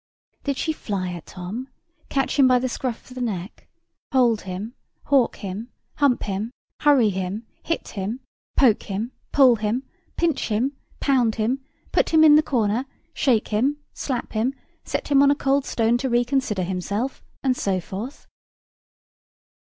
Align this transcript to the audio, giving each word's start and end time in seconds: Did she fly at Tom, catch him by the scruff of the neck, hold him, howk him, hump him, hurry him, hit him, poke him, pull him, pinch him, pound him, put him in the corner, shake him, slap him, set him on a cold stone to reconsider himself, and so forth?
Did 0.43 0.57
she 0.57 0.73
fly 0.73 1.11
at 1.13 1.27
Tom, 1.27 1.67
catch 2.09 2.39
him 2.39 2.47
by 2.47 2.57
the 2.57 2.67
scruff 2.67 3.07
of 3.07 3.13
the 3.13 3.21
neck, 3.21 3.67
hold 4.11 4.41
him, 4.49 4.73
howk 5.11 5.35
him, 5.35 5.69
hump 5.97 6.23
him, 6.23 6.49
hurry 6.79 7.09
him, 7.11 7.45
hit 7.61 7.89
him, 7.89 8.19
poke 8.57 8.81
him, 8.81 9.11
pull 9.31 9.57
him, 9.57 9.83
pinch 10.17 10.47
him, 10.47 10.75
pound 10.99 11.35
him, 11.35 11.63
put 11.91 12.09
him 12.09 12.23
in 12.23 12.33
the 12.33 12.41
corner, 12.41 12.87
shake 13.13 13.49
him, 13.49 13.77
slap 13.93 14.33
him, 14.33 14.55
set 14.83 15.09
him 15.09 15.21
on 15.21 15.29
a 15.29 15.35
cold 15.35 15.65
stone 15.65 15.99
to 15.99 16.09
reconsider 16.09 16.63
himself, 16.63 17.21
and 17.43 17.55
so 17.55 17.79
forth? 17.79 18.25